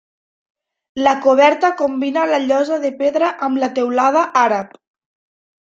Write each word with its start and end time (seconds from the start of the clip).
La 1.07 1.13
coberta 1.25 1.69
combina 1.83 2.25
la 2.31 2.39
llosa 2.47 2.81
de 2.87 2.93
pedra 3.03 3.31
amb 3.49 3.63
la 3.67 3.73
teulada 3.79 4.27
àrab. 4.49 4.77